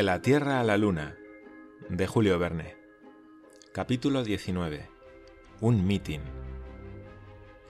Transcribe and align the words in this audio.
De 0.00 0.04
la 0.04 0.22
Tierra 0.22 0.60
a 0.60 0.64
la 0.64 0.78
Luna, 0.78 1.18
de 1.90 2.06
Julio 2.06 2.38
Verne. 2.38 2.74
Capítulo 3.70 4.24
19. 4.24 4.88
Un 5.60 5.86
mitin. 5.86 6.22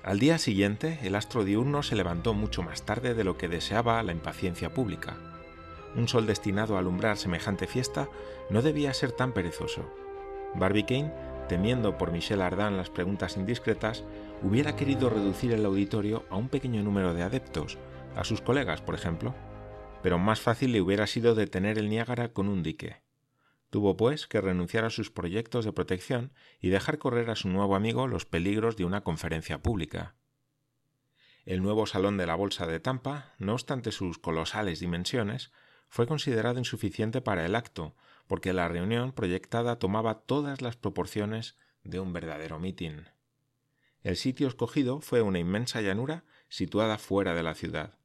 Al 0.04 0.20
día 0.20 0.38
siguiente, 0.38 1.00
el 1.02 1.16
astro 1.16 1.42
diurno 1.42 1.82
se 1.82 1.96
levantó 1.96 2.32
mucho 2.32 2.62
más 2.62 2.84
tarde 2.84 3.14
de 3.14 3.24
lo 3.24 3.36
que 3.36 3.48
deseaba 3.48 4.00
la 4.04 4.12
impaciencia 4.12 4.72
pública. 4.72 5.16
Un 5.96 6.06
sol 6.06 6.24
destinado 6.28 6.76
a 6.76 6.78
alumbrar 6.78 7.16
semejante 7.16 7.66
fiesta 7.66 8.08
no 8.48 8.62
debía 8.62 8.94
ser 8.94 9.10
tan 9.10 9.32
perezoso. 9.32 9.92
Barbicane, 10.54 11.12
temiendo 11.48 11.98
por 11.98 12.12
Michel 12.12 12.42
Ardan 12.42 12.76
las 12.76 12.90
preguntas 12.90 13.36
indiscretas, 13.38 14.04
hubiera 14.40 14.76
querido 14.76 15.10
reducir 15.10 15.50
el 15.50 15.66
auditorio 15.66 16.22
a 16.30 16.36
un 16.36 16.48
pequeño 16.48 16.80
número 16.84 17.12
de 17.12 17.24
adeptos, 17.24 17.76
a 18.14 18.22
sus 18.22 18.40
colegas, 18.40 18.82
por 18.82 18.94
ejemplo, 18.94 19.34
pero 20.02 20.18
más 20.18 20.40
fácil 20.40 20.72
le 20.72 20.80
hubiera 20.80 21.06
sido 21.06 21.34
detener 21.34 21.78
el 21.78 21.88
Niágara 21.88 22.32
con 22.32 22.48
un 22.48 22.62
dique. 22.62 23.02
Tuvo, 23.70 23.96
pues, 23.96 24.26
que 24.26 24.40
renunciar 24.40 24.84
a 24.84 24.90
sus 24.90 25.10
proyectos 25.10 25.64
de 25.64 25.72
protección 25.72 26.32
y 26.60 26.70
dejar 26.70 26.98
correr 26.98 27.30
a 27.30 27.36
su 27.36 27.48
nuevo 27.48 27.76
amigo 27.76 28.08
los 28.08 28.26
peligros 28.26 28.76
de 28.76 28.84
una 28.84 29.02
conferencia 29.02 29.62
pública. 29.62 30.16
El 31.44 31.62
nuevo 31.62 31.86
salón 31.86 32.16
de 32.16 32.26
la 32.26 32.34
Bolsa 32.34 32.66
de 32.66 32.80
Tampa, 32.80 33.34
no 33.38 33.52
obstante 33.52 33.92
sus 33.92 34.18
colosales 34.18 34.80
dimensiones, 34.80 35.52
fue 35.88 36.06
considerado 36.06 36.58
insuficiente 36.58 37.20
para 37.20 37.46
el 37.46 37.54
acto, 37.54 37.94
porque 38.26 38.52
la 38.52 38.68
reunión 38.68 39.12
proyectada 39.12 39.78
tomaba 39.78 40.20
todas 40.20 40.62
las 40.62 40.76
proporciones 40.76 41.56
de 41.82 42.00
un 42.00 42.12
verdadero 42.12 42.58
mitin. 42.58 43.08
El 44.02 44.16
sitio 44.16 44.48
escogido 44.48 45.00
fue 45.00 45.22
una 45.22 45.38
inmensa 45.38 45.80
llanura 45.80 46.24
situada 46.48 46.98
fuera 46.98 47.34
de 47.34 47.42
la 47.42 47.54
ciudad. 47.54 47.99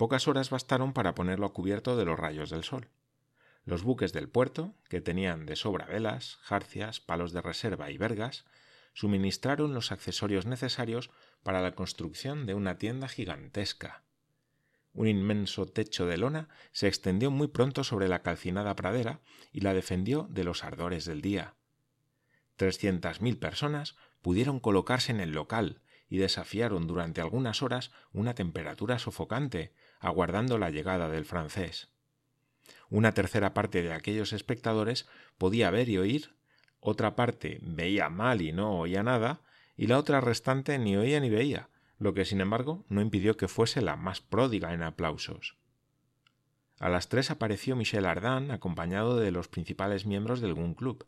Pocas 0.00 0.28
horas 0.28 0.48
bastaron 0.48 0.94
para 0.94 1.14
ponerlo 1.14 1.44
a 1.44 1.52
cubierto 1.52 1.94
de 1.94 2.06
los 2.06 2.18
rayos 2.18 2.48
del 2.48 2.64
sol. 2.64 2.88
Los 3.66 3.82
buques 3.82 4.14
del 4.14 4.30
puerto, 4.30 4.74
que 4.88 5.02
tenían 5.02 5.44
de 5.44 5.56
sobra 5.56 5.84
velas, 5.84 6.38
jarcias, 6.40 7.00
palos 7.00 7.32
de 7.32 7.42
reserva 7.42 7.90
y 7.90 7.98
vergas, 7.98 8.46
suministraron 8.94 9.74
los 9.74 9.92
accesorios 9.92 10.46
necesarios 10.46 11.10
para 11.42 11.60
la 11.60 11.74
construcción 11.74 12.46
de 12.46 12.54
una 12.54 12.78
tienda 12.78 13.08
gigantesca. 13.08 14.02
Un 14.94 15.06
inmenso 15.06 15.66
techo 15.66 16.06
de 16.06 16.16
lona 16.16 16.48
se 16.72 16.88
extendió 16.88 17.30
muy 17.30 17.48
pronto 17.48 17.84
sobre 17.84 18.08
la 18.08 18.22
calcinada 18.22 18.74
pradera 18.76 19.20
y 19.52 19.60
la 19.60 19.74
defendió 19.74 20.28
de 20.30 20.44
los 20.44 20.64
ardores 20.64 21.04
del 21.04 21.20
día. 21.20 21.56
Trescientas 22.56 23.20
mil 23.20 23.36
personas 23.36 23.96
pudieron 24.22 24.60
colocarse 24.60 25.12
en 25.12 25.20
el 25.20 25.32
local 25.32 25.82
y 26.08 26.16
desafiaron 26.16 26.86
durante 26.86 27.20
algunas 27.20 27.62
horas 27.62 27.92
una 28.12 28.34
temperatura 28.34 28.98
sofocante, 28.98 29.74
aguardando 30.00 30.58
la 30.58 30.70
llegada 30.70 31.08
del 31.08 31.24
francés. 31.24 31.88
Una 32.88 33.12
tercera 33.12 33.54
parte 33.54 33.82
de 33.82 33.92
aquellos 33.92 34.32
espectadores 34.32 35.06
podía 35.38 35.70
ver 35.70 35.88
y 35.88 35.98
oír, 35.98 36.34
otra 36.80 37.14
parte 37.14 37.60
veía 37.62 38.08
mal 38.08 38.42
y 38.42 38.52
no 38.52 38.78
oía 38.78 39.02
nada, 39.02 39.42
y 39.76 39.86
la 39.86 39.98
otra 39.98 40.20
restante 40.20 40.78
ni 40.78 40.96
oía 40.96 41.20
ni 41.20 41.30
veía, 41.30 41.68
lo 41.98 42.14
que 42.14 42.24
sin 42.24 42.40
embargo 42.40 42.84
no 42.88 43.00
impidió 43.00 43.36
que 43.36 43.48
fuese 43.48 43.82
la 43.82 43.96
más 43.96 44.20
pródiga 44.20 44.74
en 44.74 44.82
aplausos. 44.82 45.56
A 46.80 46.88
las 46.88 47.08
tres 47.10 47.30
apareció 47.30 47.76
Michel 47.76 48.06
Ardan 48.06 48.50
acompañado 48.50 49.18
de 49.18 49.30
los 49.30 49.48
principales 49.48 50.06
miembros 50.06 50.40
del 50.40 50.54
Gun 50.54 50.74
Club. 50.74 51.06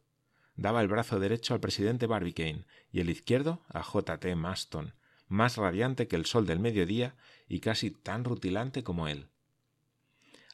Daba 0.55 0.83
el 0.83 0.89
brazo 0.89 1.19
derecho 1.19 1.55
al 1.55 1.61
presidente 1.61 2.07
Barbicane 2.07 2.67
y 2.92 3.01
el 3.01 3.08
izquierdo 3.08 3.63
a 3.69 3.83
J. 3.83 4.19
T. 4.19 4.35
Maston, 4.36 4.95
más 5.33 5.57
radiante 5.57 6.07
que 6.07 6.17
el 6.17 6.27
sol 6.27 6.47
del 6.47 6.61
mediodía 6.61 7.17
y 7.48 7.61
casi 7.61 7.91
tan 7.91 8.23
rutilante 8.25 8.85
como 8.85 9.09
él. 9.09 9.29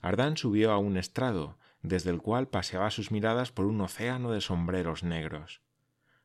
Ardán 0.00 0.36
subió 0.36 0.70
a 0.70 0.78
un 0.78 0.96
estrado, 0.96 1.58
desde 1.82 2.10
el 2.10 2.22
cual 2.22 2.48
paseaba 2.48 2.90
sus 2.90 3.10
miradas 3.10 3.50
por 3.50 3.66
un 3.66 3.80
océano 3.80 4.30
de 4.30 4.40
sombreros 4.40 5.02
negros. 5.02 5.60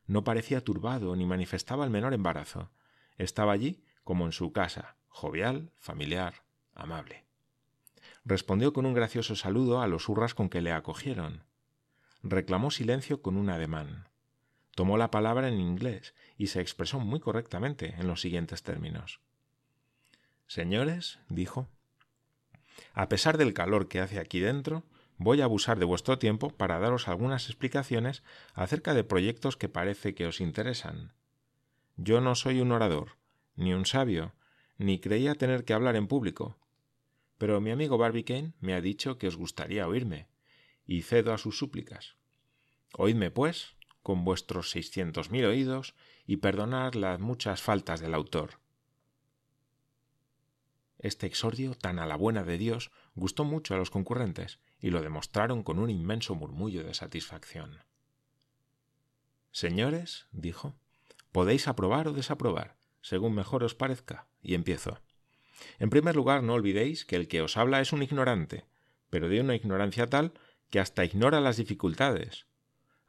No 0.06 0.22
parecía 0.22 0.62
turbado 0.62 1.16
ni 1.16 1.26
manifestaba 1.26 1.84
el 1.84 1.90
menor 1.90 2.14
embarazo. 2.14 2.70
Estaba 3.18 3.52
allí 3.52 3.84
como 4.04 4.24
en 4.26 4.32
su 4.32 4.52
casa, 4.52 4.96
jovial, 5.08 5.72
familiar, 5.78 6.44
amable. 6.74 7.24
Respondió 8.24 8.72
con 8.72 8.86
un 8.86 8.94
gracioso 8.94 9.34
saludo 9.34 9.82
a 9.82 9.88
los 9.88 10.08
hurras 10.08 10.34
con 10.34 10.48
que 10.48 10.60
le 10.60 10.72
acogieron. 10.72 11.42
Reclamó 12.22 12.70
silencio 12.70 13.20
con 13.20 13.36
un 13.36 13.50
ademán 13.50 14.08
tomó 14.74 14.96
la 14.96 15.10
palabra 15.10 15.48
en 15.48 15.60
inglés 15.60 16.14
y 16.36 16.48
se 16.48 16.60
expresó 16.60 17.00
muy 17.00 17.20
correctamente 17.20 17.94
en 17.98 18.06
los 18.06 18.20
siguientes 18.20 18.62
términos. 18.62 19.20
Señores, 20.46 21.18
dijo, 21.28 21.68
a 22.92 23.08
pesar 23.08 23.38
del 23.38 23.54
calor 23.54 23.88
que 23.88 24.00
hace 24.00 24.18
aquí 24.18 24.40
dentro, 24.40 24.84
voy 25.16 25.40
a 25.40 25.44
abusar 25.44 25.78
de 25.78 25.84
vuestro 25.84 26.18
tiempo 26.18 26.50
para 26.50 26.78
daros 26.78 27.08
algunas 27.08 27.46
explicaciones 27.48 28.22
acerca 28.54 28.94
de 28.94 29.04
proyectos 29.04 29.56
que 29.56 29.68
parece 29.68 30.14
que 30.14 30.26
os 30.26 30.40
interesan. 30.40 31.12
Yo 31.96 32.20
no 32.20 32.34
soy 32.34 32.60
un 32.60 32.72
orador, 32.72 33.16
ni 33.56 33.72
un 33.72 33.86
sabio, 33.86 34.34
ni 34.78 34.98
creía 34.98 35.34
tener 35.34 35.64
que 35.64 35.72
hablar 35.72 35.96
en 35.96 36.08
público. 36.08 36.56
Pero 37.38 37.60
mi 37.60 37.70
amigo 37.70 37.98
Barbicane 37.98 38.52
me 38.60 38.74
ha 38.74 38.80
dicho 38.80 39.18
que 39.18 39.28
os 39.28 39.36
gustaría 39.36 39.86
oírme, 39.86 40.28
y 40.86 41.02
cedo 41.02 41.32
a 41.32 41.38
sus 41.38 41.58
súplicas. 41.58 42.16
Oídme, 42.96 43.30
pues, 43.30 43.74
con 44.04 44.22
vuestros 44.22 44.70
seiscientos 44.70 45.30
mil 45.30 45.46
oídos 45.46 45.94
y 46.26 46.36
perdonad 46.36 46.92
las 46.92 47.18
muchas 47.18 47.62
faltas 47.62 48.00
del 48.00 48.12
autor. 48.12 48.60
Este 50.98 51.26
exordio, 51.26 51.74
tan 51.74 51.98
a 51.98 52.06
la 52.06 52.14
buena 52.14 52.44
de 52.44 52.58
Dios, 52.58 52.90
gustó 53.14 53.44
mucho 53.44 53.74
a 53.74 53.78
los 53.78 53.88
concurrentes, 53.90 54.58
y 54.78 54.90
lo 54.90 55.00
demostraron 55.00 55.62
con 55.62 55.78
un 55.78 55.88
inmenso 55.88 56.34
murmullo 56.34 56.84
de 56.84 56.92
satisfacción. 56.92 57.78
Señores, 59.52 60.26
dijo, 60.32 60.74
podéis 61.32 61.66
aprobar 61.66 62.06
o 62.06 62.12
desaprobar, 62.12 62.76
según 63.00 63.34
mejor 63.34 63.64
os 63.64 63.74
parezca, 63.74 64.26
y 64.42 64.54
empiezo. 64.54 65.00
En 65.78 65.88
primer 65.88 66.14
lugar, 66.14 66.42
no 66.42 66.52
olvidéis 66.52 67.06
que 67.06 67.16
el 67.16 67.26
que 67.26 67.40
os 67.40 67.56
habla 67.56 67.80
es 67.80 67.94
un 67.94 68.02
ignorante, 68.02 68.66
pero 69.08 69.30
de 69.30 69.40
una 69.40 69.54
ignorancia 69.54 70.08
tal 70.08 70.34
que 70.68 70.80
hasta 70.80 71.06
ignora 71.06 71.40
las 71.40 71.56
dificultades, 71.56 72.46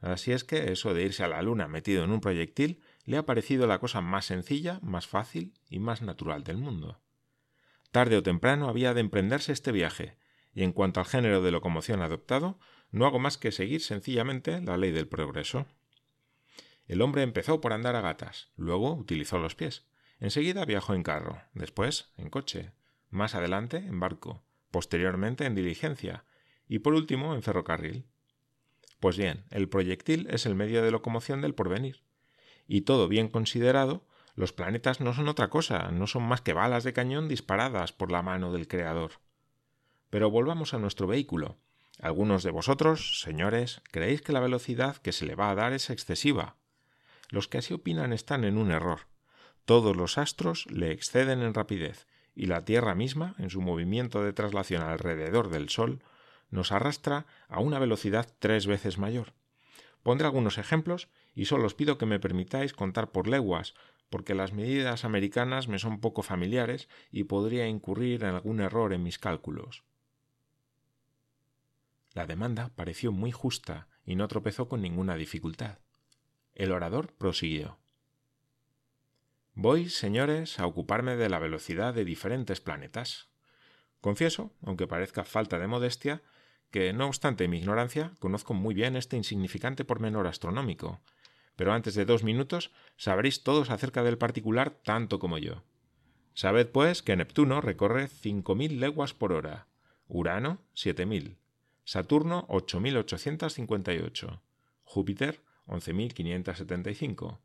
Así 0.00 0.32
es 0.32 0.44
que 0.44 0.72
eso 0.72 0.94
de 0.94 1.04
irse 1.04 1.24
a 1.24 1.28
la 1.28 1.42
Luna 1.42 1.68
metido 1.68 2.04
en 2.04 2.10
un 2.10 2.20
proyectil 2.20 2.82
le 3.04 3.16
ha 3.16 3.26
parecido 3.26 3.66
la 3.66 3.78
cosa 3.78 4.00
más 4.00 4.26
sencilla, 4.26 4.78
más 4.82 5.06
fácil 5.06 5.54
y 5.68 5.78
más 5.78 6.02
natural 6.02 6.44
del 6.44 6.58
mundo. 6.58 7.00
Tarde 7.92 8.16
o 8.16 8.22
temprano 8.22 8.68
había 8.68 8.94
de 8.94 9.00
emprenderse 9.00 9.52
este 9.52 9.72
viaje, 9.72 10.18
y 10.52 10.62
en 10.62 10.72
cuanto 10.72 11.00
al 11.00 11.06
género 11.06 11.42
de 11.42 11.50
locomoción 11.50 12.02
adoptado, 12.02 12.58
no 12.90 13.06
hago 13.06 13.18
más 13.18 13.38
que 13.38 13.52
seguir 13.52 13.80
sencillamente 13.80 14.60
la 14.60 14.76
ley 14.76 14.90
del 14.90 15.08
progreso. 15.08 15.66
El 16.86 17.02
hombre 17.02 17.22
empezó 17.22 17.60
por 17.60 17.72
andar 17.72 17.96
a 17.96 18.00
gatas, 18.00 18.50
luego 18.56 18.94
utilizó 18.94 19.38
los 19.38 19.54
pies, 19.54 19.86
enseguida 20.20 20.64
viajó 20.64 20.94
en 20.94 21.02
carro, 21.02 21.42
después 21.52 22.12
en 22.16 22.30
coche, 22.30 22.72
más 23.10 23.34
adelante 23.34 23.78
en 23.78 23.98
barco, 23.98 24.44
posteriormente 24.70 25.46
en 25.46 25.54
diligencia, 25.54 26.24
y 26.68 26.80
por 26.80 26.94
último 26.94 27.34
en 27.34 27.42
ferrocarril. 27.42 28.06
Pues 29.00 29.16
bien, 29.16 29.44
el 29.50 29.68
proyectil 29.68 30.26
es 30.30 30.46
el 30.46 30.54
medio 30.54 30.82
de 30.82 30.90
locomoción 30.90 31.40
del 31.42 31.54
porvenir. 31.54 32.02
Y 32.66 32.82
todo 32.82 33.08
bien 33.08 33.28
considerado, 33.28 34.06
los 34.34 34.52
planetas 34.52 35.00
no 35.00 35.14
son 35.14 35.28
otra 35.28 35.48
cosa, 35.48 35.90
no 35.90 36.06
son 36.06 36.22
más 36.24 36.40
que 36.40 36.52
balas 36.52 36.84
de 36.84 36.92
cañón 36.92 37.28
disparadas 37.28 37.92
por 37.92 38.10
la 38.10 38.22
mano 38.22 38.52
del 38.52 38.68
Creador. 38.68 39.12
Pero 40.10 40.30
volvamos 40.30 40.74
a 40.74 40.78
nuestro 40.78 41.06
vehículo. 41.06 41.56
Algunos 42.00 42.42
de 42.42 42.50
vosotros, 42.50 43.20
señores, 43.20 43.80
creéis 43.90 44.20
que 44.20 44.32
la 44.32 44.40
velocidad 44.40 44.96
que 44.96 45.12
se 45.12 45.24
le 45.24 45.34
va 45.34 45.50
a 45.50 45.54
dar 45.54 45.72
es 45.72 45.88
excesiva. 45.88 46.56
Los 47.30 47.48
que 47.48 47.58
así 47.58 47.72
opinan 47.72 48.12
están 48.12 48.44
en 48.44 48.58
un 48.58 48.70
error. 48.70 49.00
Todos 49.64 49.96
los 49.96 50.18
astros 50.18 50.66
le 50.70 50.92
exceden 50.92 51.42
en 51.42 51.54
rapidez, 51.54 52.06
y 52.34 52.46
la 52.46 52.64
Tierra 52.64 52.94
misma, 52.94 53.34
en 53.38 53.50
su 53.50 53.62
movimiento 53.62 54.22
de 54.22 54.34
traslación 54.34 54.82
alrededor 54.82 55.48
del 55.48 55.70
Sol, 55.70 56.02
nos 56.50 56.72
arrastra 56.72 57.26
a 57.48 57.60
una 57.60 57.78
velocidad 57.78 58.28
tres 58.38 58.66
veces 58.66 58.98
mayor. 58.98 59.34
Pondré 60.02 60.26
algunos 60.26 60.58
ejemplos 60.58 61.08
y 61.34 61.46
solo 61.46 61.66
os 61.66 61.74
pido 61.74 61.98
que 61.98 62.06
me 62.06 62.20
permitáis 62.20 62.72
contar 62.72 63.10
por 63.10 63.26
leguas, 63.26 63.74
porque 64.10 64.34
las 64.34 64.52
medidas 64.52 65.04
americanas 65.04 65.68
me 65.68 65.78
son 65.78 66.00
poco 66.00 66.22
familiares 66.22 66.88
y 67.10 67.24
podría 67.24 67.66
incurrir 67.66 68.22
en 68.22 68.34
algún 68.34 68.60
error 68.60 68.92
en 68.92 69.02
mis 69.02 69.18
cálculos. 69.18 69.82
La 72.14 72.26
demanda 72.26 72.70
pareció 72.76 73.12
muy 73.12 73.32
justa 73.32 73.88
y 74.04 74.14
no 74.14 74.28
tropezó 74.28 74.68
con 74.68 74.80
ninguna 74.80 75.16
dificultad. 75.16 75.78
El 76.54 76.72
orador 76.72 77.12
prosiguió. 77.12 77.78
Voy, 79.54 79.88
señores, 79.88 80.58
a 80.60 80.66
ocuparme 80.66 81.16
de 81.16 81.28
la 81.28 81.38
velocidad 81.38 81.92
de 81.92 82.04
diferentes 82.04 82.60
planetas. 82.60 83.28
Confieso, 84.00 84.52
aunque 84.62 84.86
parezca 84.86 85.24
falta 85.24 85.58
de 85.58 85.66
modestia, 85.66 86.22
que, 86.70 86.92
no 86.92 87.06
obstante 87.06 87.48
mi 87.48 87.58
ignorancia, 87.58 88.12
conozco 88.18 88.54
muy 88.54 88.74
bien 88.74 88.96
este 88.96 89.16
insignificante 89.16 89.84
pormenor 89.84 90.26
astronómico, 90.26 91.00
pero 91.56 91.72
antes 91.72 91.94
de 91.94 92.04
dos 92.04 92.22
minutos 92.22 92.70
sabréis 92.96 93.42
todos 93.42 93.70
acerca 93.70 94.02
del 94.02 94.18
particular 94.18 94.70
tanto 94.70 95.18
como 95.18 95.38
yo. 95.38 95.62
Sabed, 96.34 96.68
pues, 96.68 97.02
que 97.02 97.16
Neptuno 97.16 97.60
recorre 97.60 98.08
cinco 98.08 98.54
mil 98.54 98.78
leguas 98.78 99.14
por 99.14 99.32
hora, 99.32 99.66
Urano 100.08 100.60
siete 100.74 101.06
mil, 101.06 101.38
Saturno 101.84 102.48
8.858, 102.48 104.40
Júpiter 104.82 105.40
11.575, 105.68 107.38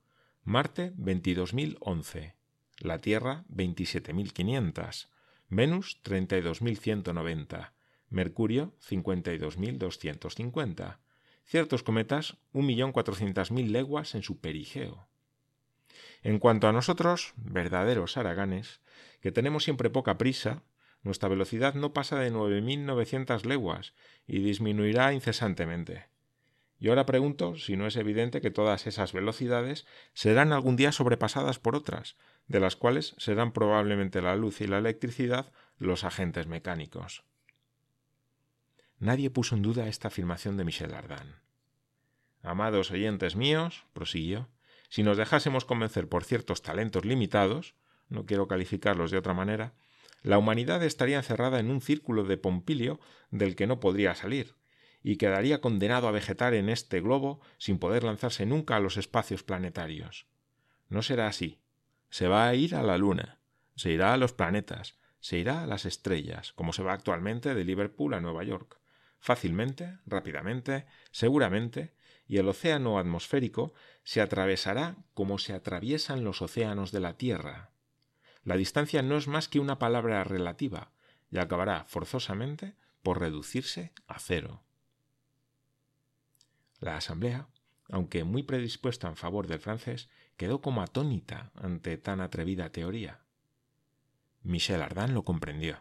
Marte 0.44 0.94
22.011, 0.96 2.34
la 2.80 2.98
Tierra 2.98 3.46
27.500, 3.54 5.10
Venus 5.50 6.00
32.190, 6.04 7.72
Mercurio 8.12 8.76
52.250, 8.88 11.00
ciertos 11.46 11.82
cometas 11.82 12.38
1.400.000 12.54 13.70
leguas 13.70 14.14
en 14.16 14.22
su 14.22 14.40
perigeo. 14.40 15.08
En 16.22 16.38
cuanto 16.38 16.68
a 16.68 16.74
nosotros, 16.74 17.34
verdaderos 17.38 18.18
araganes, 18.18 18.82
que 19.22 19.32
tenemos 19.32 19.64
siempre 19.64 19.90
poca 19.90 20.18
prisa, 20.18 20.64
nuestra 21.04 21.30
velocidad 21.30 21.74
no 21.74 21.94
pasa 21.94 22.20
de 22.20 22.34
9.900 22.34 23.46
leguas 23.46 23.94
y 24.28 24.40
disminuirá 24.40 25.14
incesantemente. 25.14 26.10
Y 26.80 26.90
ahora 26.90 27.06
pregunto 27.06 27.56
si 27.56 27.78
no 27.78 27.88
es 27.88 27.96
evidente 27.96 28.42
que 28.42 28.52
todas 28.52 28.88
esas 28.88 29.14
velocidades 29.14 29.86
serán 30.14 30.52
algún 30.52 30.76
día 30.76 30.92
sobrepasadas 30.92 31.60
por 31.60 31.78
otras, 31.78 32.18
de 32.48 32.60
las 32.60 32.76
cuales 32.76 33.16
serán 33.20 33.54
probablemente 33.54 34.22
la 34.22 34.36
luz 34.36 34.60
y 34.60 34.68
la 34.68 34.80
electricidad 34.80 35.54
los 35.78 36.04
agentes 36.04 36.48
mecánicos. 36.48 37.24
Nadie 39.02 39.32
puso 39.32 39.56
en 39.56 39.64
duda 39.64 39.88
esta 39.88 40.10
afirmación 40.10 40.58
de 40.58 40.64
Michel 40.64 40.94
Ardan. 40.94 41.42
Amados 42.44 42.92
oyentes 42.92 43.36
míos, 43.36 43.88
prosiguió, 43.94 44.48
si 44.90 45.02
nos 45.02 45.18
dejásemos 45.18 45.66
convencer 45.66 46.08
por 46.08 46.24
ciertos 46.24 46.62
talentos 46.62 47.04
limitados, 47.04 47.74
no 48.10 48.28
quiero 48.28 48.48
calificarlos 48.48 49.10
de 49.10 49.18
otra 49.18 49.34
manera, 49.34 49.74
la 50.22 50.38
humanidad 50.38 50.84
estaría 50.84 51.18
encerrada 51.18 51.60
en 51.60 51.72
un 51.72 51.82
círculo 51.82 52.26
de 52.26 52.38
Pompilio 52.38 53.00
del 53.32 53.56
que 53.56 53.66
no 53.66 53.80
podría 53.80 54.14
salir, 54.14 54.54
y 55.02 55.16
quedaría 55.16 55.62
condenado 55.62 56.08
a 56.08 56.12
vegetar 56.12 56.54
en 56.54 56.70
este 56.70 57.02
globo 57.02 57.42
sin 57.58 57.80
poder 57.80 58.04
lanzarse 58.04 58.46
nunca 58.46 58.76
a 58.76 58.80
los 58.80 58.98
espacios 58.98 59.42
planetarios. 59.42 60.28
No 60.90 61.02
será 61.02 61.26
así. 61.26 61.60
Se 62.12 62.28
va 62.28 62.48
a 62.48 62.54
ir 62.54 62.76
a 62.76 62.84
la 62.84 63.00
Luna, 63.00 63.40
se 63.76 63.90
irá 63.90 64.14
a 64.14 64.18
los 64.18 64.34
planetas, 64.34 65.00
se 65.22 65.40
irá 65.40 65.64
a 65.64 65.66
las 65.66 65.86
estrellas, 65.86 66.54
como 66.54 66.72
se 66.72 66.84
va 66.84 66.94
actualmente 66.94 67.56
de 67.56 67.66
Liverpool 67.66 68.14
a 68.14 68.22
Nueva 68.22 68.44
York. 68.44 68.81
Fácilmente, 69.22 70.00
rápidamente, 70.08 70.88
seguramente, 71.12 71.94
y 72.28 72.38
el 72.38 72.50
océano 72.50 72.98
atmosférico 72.98 73.74
se 74.04 74.20
atravesará 74.20 74.98
como 75.14 75.38
se 75.38 75.54
atraviesan 75.54 76.24
los 76.24 76.42
océanos 76.42 76.92
de 76.92 77.02
la 77.02 77.18
Tierra. 77.18 77.70
La 78.44 78.58
distancia 78.58 79.04
no 79.04 79.18
es 79.18 79.28
más 79.28 79.48
que 79.48 79.60
una 79.60 79.78
palabra 79.78 80.24
relativa, 80.24 80.92
y 81.30 81.38
acabará 81.38 81.86
forzosamente 81.88 82.76
por 83.04 83.20
reducirse 83.20 83.94
a 84.08 84.18
cero. 84.18 84.64
La 86.80 86.98
asamblea, 86.98 87.48
aunque 87.90 88.24
muy 88.24 88.42
predispuesta 88.42 89.08
en 89.08 89.18
favor 89.18 89.46
del 89.46 89.60
francés, 89.60 90.10
quedó 90.36 90.62
como 90.62 90.82
atónita 90.82 91.52
ante 91.54 91.98
tan 91.98 92.22
atrevida 92.22 92.72
teoría. 92.72 93.20
Michel 94.42 94.82
Ardan 94.82 95.14
lo 95.14 95.24
comprendió. 95.24 95.78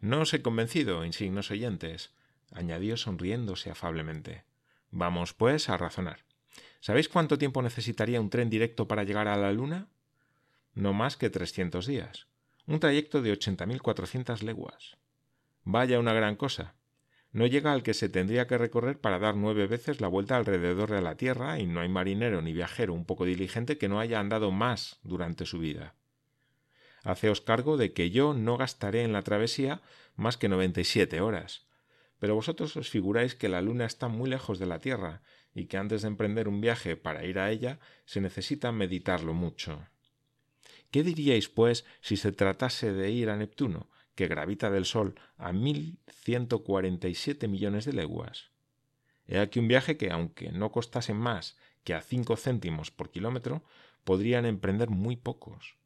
No 0.00 0.22
os 0.22 0.34
he 0.34 0.42
convencido, 0.42 1.04
insignos 1.04 1.52
oyentes, 1.52 2.12
añadió 2.54 2.96
sonriéndose 2.96 3.70
afablemente. 3.70 4.44
Vamos, 4.90 5.34
pues, 5.34 5.68
a 5.68 5.76
razonar. 5.76 6.24
¿Sabéis 6.80 7.08
cuánto 7.08 7.36
tiempo 7.36 7.60
necesitaría 7.60 8.20
un 8.20 8.30
tren 8.30 8.48
directo 8.48 8.88
para 8.88 9.04
llegar 9.04 9.28
a 9.28 9.36
la 9.36 9.52
Luna? 9.52 9.88
No 10.72 10.94
más 10.94 11.18
que 11.18 11.28
trescientos 11.28 11.86
días. 11.86 12.26
Un 12.66 12.80
trayecto 12.80 13.20
de 13.20 13.32
ochenta 13.32 13.66
mil 13.66 13.82
cuatrocientas 13.82 14.42
leguas. 14.42 14.96
Vaya 15.64 15.98
una 15.98 16.14
gran 16.14 16.36
cosa 16.36 16.74
no 17.34 17.46
llega 17.46 17.72
al 17.72 17.82
que 17.82 17.94
se 17.94 18.08
tendría 18.08 18.46
que 18.46 18.56
recorrer 18.56 19.00
para 19.00 19.18
dar 19.18 19.34
nueve 19.34 19.66
veces 19.66 20.00
la 20.00 20.06
vuelta 20.06 20.36
alrededor 20.36 20.92
de 20.92 21.02
la 21.02 21.16
Tierra 21.16 21.58
y 21.58 21.66
no 21.66 21.80
hay 21.80 21.88
marinero 21.88 22.40
ni 22.40 22.52
viajero 22.52 22.94
un 22.94 23.04
poco 23.04 23.24
diligente 23.24 23.76
que 23.76 23.88
no 23.88 23.98
haya 23.98 24.20
andado 24.20 24.52
más 24.52 25.00
durante 25.02 25.44
su 25.44 25.58
vida. 25.58 25.94
Haceos 27.02 27.40
cargo 27.40 27.76
de 27.76 27.92
que 27.92 28.10
yo 28.10 28.34
no 28.34 28.56
gastaré 28.56 29.02
en 29.02 29.12
la 29.12 29.22
travesía 29.22 29.82
más 30.14 30.36
que 30.36 30.48
noventa 30.48 30.80
y 30.80 30.84
siete 30.84 31.20
horas. 31.20 31.66
Pero 32.24 32.36
vosotros 32.36 32.74
os 32.78 32.88
figuráis 32.88 33.34
que 33.34 33.50
la 33.50 33.60
Luna 33.60 33.84
está 33.84 34.08
muy 34.08 34.30
lejos 34.30 34.58
de 34.58 34.64
la 34.64 34.78
Tierra 34.78 35.20
y 35.54 35.66
que 35.66 35.76
antes 35.76 36.00
de 36.00 36.08
emprender 36.08 36.48
un 36.48 36.62
viaje 36.62 36.96
para 36.96 37.26
ir 37.26 37.38
a 37.38 37.50
ella 37.50 37.80
se 38.06 38.22
necesita 38.22 38.72
meditarlo 38.72 39.34
mucho. 39.34 39.86
¿Qué 40.90 41.02
diríais, 41.02 41.50
pues, 41.50 41.84
si 42.00 42.16
se 42.16 42.32
tratase 42.32 42.94
de 42.94 43.10
ir 43.10 43.28
a 43.28 43.36
Neptuno, 43.36 43.90
que 44.14 44.26
gravita 44.26 44.70
del 44.70 44.86
Sol 44.86 45.20
a 45.36 45.52
1.147 45.52 47.46
millones 47.46 47.84
de 47.84 47.92
leguas. 47.92 48.52
He 49.26 49.38
aquí 49.38 49.58
un 49.58 49.68
viaje 49.68 49.98
que, 49.98 50.10
aunque 50.10 50.50
no 50.50 50.72
costase 50.72 51.12
más 51.12 51.58
que 51.84 51.92
a 51.92 52.00
cinco 52.00 52.38
céntimos 52.38 52.90
por 52.90 53.10
kilómetro, 53.10 53.64
podrían 54.02 54.46
emprender 54.46 54.88
muy 54.88 55.16
pocos. 55.16 55.76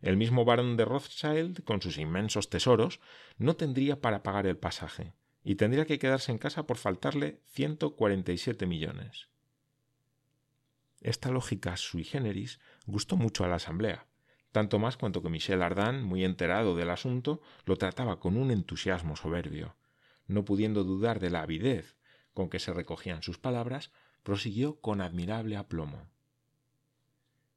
El 0.00 0.16
mismo 0.16 0.44
barón 0.44 0.76
de 0.76 0.84
Rothschild, 0.84 1.64
con 1.64 1.82
sus 1.82 1.98
inmensos 1.98 2.50
tesoros, 2.50 3.00
no 3.36 3.56
tendría 3.56 4.00
para 4.00 4.22
pagar 4.22 4.46
el 4.46 4.56
pasaje, 4.56 5.14
y 5.44 5.56
tendría 5.56 5.86
que 5.86 5.98
quedarse 5.98 6.32
en 6.32 6.38
casa 6.38 6.66
por 6.66 6.76
faltarle 6.76 7.40
147 7.46 8.66
millones. 8.66 9.28
Esta 11.00 11.30
lógica 11.30 11.76
sui 11.76 12.04
generis 12.04 12.60
gustó 12.86 13.16
mucho 13.16 13.44
a 13.44 13.48
la 13.48 13.56
Asamblea, 13.56 14.06
tanto 14.52 14.78
más 14.78 14.98
cuanto 14.98 15.22
que 15.22 15.30
Michel 15.30 15.62
Ardan, 15.62 16.04
muy 16.04 16.24
enterado 16.24 16.76
del 16.76 16.90
asunto, 16.90 17.40
lo 17.64 17.76
trataba 17.76 18.20
con 18.20 18.36
un 18.36 18.50
entusiasmo 18.50 19.16
soberbio. 19.16 19.76
No 20.26 20.44
pudiendo 20.44 20.84
dudar 20.84 21.20
de 21.20 21.30
la 21.30 21.42
avidez 21.42 21.96
con 22.34 22.48
que 22.48 22.58
se 22.58 22.72
recogían 22.72 23.22
sus 23.22 23.38
palabras, 23.38 23.90
prosiguió 24.22 24.78
con 24.80 25.00
admirable 25.00 25.56
aplomo. 25.56 26.08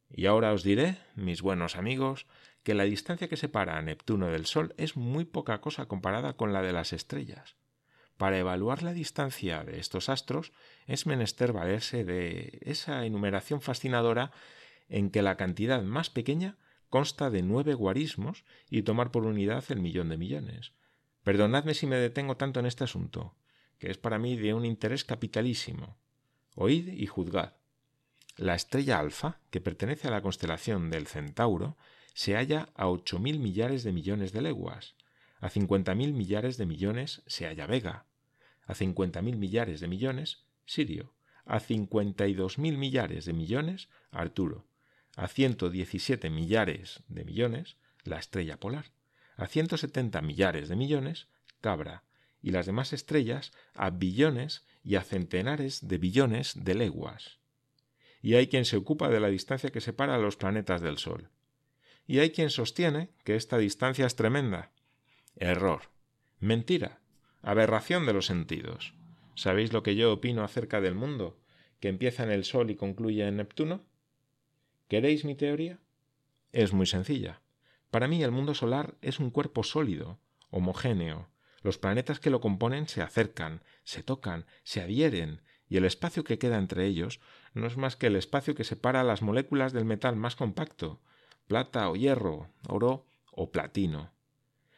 Y 0.09 0.25
ahora 0.25 0.53
os 0.53 0.63
diré, 0.63 0.97
mis 1.15 1.41
buenos 1.41 1.75
amigos, 1.75 2.25
que 2.63 2.73
la 2.73 2.83
distancia 2.83 3.27
que 3.27 3.37
separa 3.37 3.77
a 3.77 3.81
Neptuno 3.81 4.27
del 4.27 4.45
Sol 4.45 4.73
es 4.77 4.95
muy 4.95 5.25
poca 5.25 5.61
cosa 5.61 5.87
comparada 5.87 6.33
con 6.37 6.53
la 6.53 6.61
de 6.61 6.73
las 6.73 6.93
estrellas. 6.93 7.57
Para 8.17 8.37
evaluar 8.39 8.81
la 8.81 8.93
distancia 8.93 9.63
de 9.63 9.79
estos 9.79 10.07
astros 10.07 10.53
es 10.87 11.05
menester 11.05 11.51
valerse 11.51 12.05
de 12.05 12.59
esa 12.61 13.05
enumeración 13.05 13.61
fascinadora 13.61 14.31
en 14.87 15.09
que 15.09 15.21
la 15.21 15.35
cantidad 15.35 15.81
más 15.83 16.09
pequeña 16.09 16.57
consta 16.89 17.29
de 17.29 17.41
nueve 17.41 17.73
guarismos 17.73 18.45
y 18.69 18.83
tomar 18.83 19.11
por 19.11 19.25
unidad 19.25 19.65
el 19.69 19.81
millón 19.81 20.09
de 20.09 20.17
millones. 20.17 20.71
Perdonadme 21.23 21.73
si 21.73 21.87
me 21.87 21.97
detengo 21.97 22.37
tanto 22.37 22.59
en 22.59 22.67
este 22.67 22.83
asunto, 22.83 23.35
que 23.79 23.91
es 23.91 23.97
para 23.97 24.19
mí 24.19 24.37
de 24.37 24.53
un 24.53 24.63
interés 24.63 25.03
capitalísimo. 25.03 25.97
Oíd 26.55 26.87
y 26.87 27.07
juzgad. 27.07 27.53
La 28.37 28.55
estrella 28.55 28.99
alfa, 28.99 29.39
que 29.49 29.59
pertenece 29.59 30.07
a 30.07 30.11
la 30.11 30.21
constelación 30.21 30.89
del 30.89 31.07
Centauro, 31.07 31.77
se 32.13 32.35
halla 32.35 32.69
a 32.75 32.87
ocho 32.87 33.19
mil 33.19 33.39
millares 33.39 33.83
de 33.83 33.91
millones 33.91 34.31
de 34.31 34.41
leguas. 34.41 34.95
A 35.45 35.49
cincuenta 35.49 35.93
mil 35.93 36.13
millares 36.13 36.57
de 36.57 36.65
millones 36.65 37.21
se 37.27 37.45
halla 37.45 37.67
Vega. 37.67 38.05
A 38.65 38.73
cincuenta 38.73 39.21
mil 39.21 39.37
millares 39.37 39.79
de 39.79 39.87
millones, 39.87 40.43
Sirio. 40.65 41.13
A 41.45 41.59
cincuenta 41.59 42.27
y 42.27 42.33
dos 42.33 42.57
mil 42.57 42.77
millares 42.77 43.25
de 43.25 43.33
millones, 43.33 43.89
Arturo 44.11 44.65
a 45.15 45.27
117 45.27 46.29
millares 46.29 47.03
de 47.07 47.23
millones 47.23 47.77
la 48.03 48.19
estrella 48.19 48.59
polar, 48.59 48.91
a 49.37 49.47
170 49.47 50.21
millares 50.21 50.69
de 50.69 50.75
millones 50.75 51.27
Cabra, 51.61 52.03
y 52.41 52.51
las 52.51 52.67
demás 52.67 52.93
estrellas 52.93 53.51
a 53.73 53.89
billones 53.89 54.65
y 54.83 54.95
a 54.95 55.01
centenares 55.01 55.87
de 55.87 55.97
billones 55.97 56.63
de 56.63 56.75
leguas. 56.75 57.39
Y 58.21 58.35
hay 58.35 58.47
quien 58.47 58.65
se 58.65 58.77
ocupa 58.77 59.09
de 59.09 59.19
la 59.19 59.29
distancia 59.29 59.71
que 59.71 59.81
separa 59.81 60.15
a 60.15 60.19
los 60.19 60.35
planetas 60.35 60.81
del 60.81 60.99
Sol. 60.99 61.29
Y 62.05 62.19
hay 62.19 62.29
quien 62.29 62.51
sostiene 62.51 63.09
que 63.23 63.35
esta 63.35 63.57
distancia 63.57 64.05
es 64.05 64.15
tremenda. 64.15 64.71
Error. 65.37 65.89
Mentira. 66.39 67.01
Aberración 67.41 68.05
de 68.05 68.13
los 68.13 68.25
sentidos. 68.25 68.93
¿Sabéis 69.35 69.73
lo 69.73 69.83
que 69.83 69.97
yo 69.97 70.13
opino 70.13 70.45
acerca 70.45 70.79
del 70.79 70.95
mundo, 70.95 71.37
que 71.81 71.89
empieza 71.89 72.23
en 72.23 72.31
el 72.31 72.45
Sol 72.45 72.71
y 72.71 72.75
concluye 72.75 73.27
en 73.27 73.35
Neptuno? 73.35 73.83
¿Queréis 74.87 75.25
mi 75.25 75.35
teoría? 75.35 75.79
Es 76.53 76.71
muy 76.71 76.85
sencilla. 76.85 77.41
Para 77.91 78.07
mí 78.07 78.23
el 78.23 78.31
mundo 78.31 78.53
solar 78.53 78.95
es 79.01 79.19
un 79.19 79.29
cuerpo 79.29 79.63
sólido, 79.63 80.19
homogéneo. 80.51 81.27
Los 81.63 81.77
planetas 81.77 82.21
que 82.21 82.29
lo 82.29 82.39
componen 82.39 82.87
se 82.87 83.01
acercan, 83.01 83.61
se 83.83 84.03
tocan, 84.03 84.45
se 84.63 84.81
adhieren, 84.81 85.41
y 85.67 85.75
el 85.75 85.83
espacio 85.83 86.23
que 86.23 86.39
queda 86.39 86.57
entre 86.57 86.85
ellos 86.85 87.19
no 87.53 87.67
es 87.67 87.75
más 87.75 87.97
que 87.97 88.07
el 88.07 88.15
espacio 88.15 88.55
que 88.55 88.63
separa 88.63 89.03
las 89.03 89.21
moléculas 89.21 89.73
del 89.73 89.83
metal 89.83 90.15
más 90.15 90.37
compacto, 90.37 91.01
plata 91.47 91.89
o 91.89 91.97
hierro, 91.97 92.47
oro 92.69 93.05
o 93.31 93.51
platino. 93.51 94.14